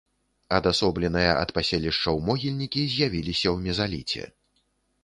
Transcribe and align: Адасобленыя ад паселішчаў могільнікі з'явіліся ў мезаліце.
Адасобленыя 0.59 1.31
ад 1.41 1.49
паселішчаў 1.57 2.15
могільнікі 2.31 2.81
з'явіліся 2.95 3.47
ў 3.55 3.69
мезаліце. 3.69 4.23